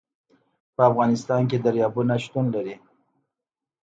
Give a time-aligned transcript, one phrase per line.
[0.75, 2.75] په افغانستان کې دریابونه شتون لري.